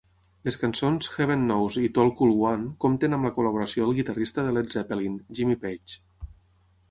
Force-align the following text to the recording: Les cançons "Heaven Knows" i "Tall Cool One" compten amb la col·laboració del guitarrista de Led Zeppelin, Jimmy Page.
Les 0.47 0.55
cançons 0.59 1.09
"Heaven 1.17 1.41
Knows" 1.49 1.75
i 1.81 1.89
"Tall 1.97 2.09
Cool 2.21 2.31
One" 2.53 2.71
compten 2.85 3.15
amb 3.17 3.29
la 3.29 3.31
col·laboració 3.35 3.85
del 3.85 3.99
guitarrista 3.99 4.45
de 4.47 4.53
Led 4.55 4.73
Zeppelin, 4.77 5.19
Jimmy 5.41 5.59
Page. 5.67 6.01